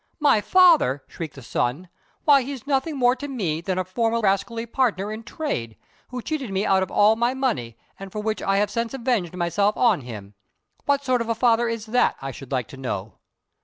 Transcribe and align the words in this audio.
"My 0.19 0.41
father!" 0.41 1.03
shrieked 1.07 1.35
the 1.35 1.43
son; 1.43 1.87
"why 2.25 2.41
he's 2.41 2.65
nothing 2.65 2.97
more 2.97 3.15
to 3.15 3.27
me 3.27 3.61
than 3.61 3.77
a 3.77 3.83
former 3.85 4.19
rascally 4.19 4.65
partner 4.65 5.11
in 5.13 5.21
trade, 5.21 5.77
who 6.07 6.23
cheated 6.23 6.49
me 6.49 6.65
out 6.65 6.81
of 6.81 6.89
all 6.89 7.15
my 7.15 7.35
money, 7.35 7.77
and 7.99 8.11
for 8.11 8.19
which 8.19 8.41
I 8.41 8.57
have 8.57 8.71
since 8.71 8.95
avenged 8.95 9.35
myself 9.35 9.77
on 9.77 10.01
him. 10.01 10.33
What 10.85 11.05
sort 11.05 11.21
of 11.21 11.29
a 11.29 11.35
father 11.35 11.69
is 11.69 11.85
that, 11.85 12.15
I 12.19 12.31
should 12.31 12.51
like 12.51 12.67
to 12.69 12.77
know?" 12.77 13.19